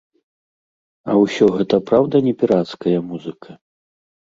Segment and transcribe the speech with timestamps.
[1.11, 3.51] А ўсё гэта праўда не пірацкая музыка?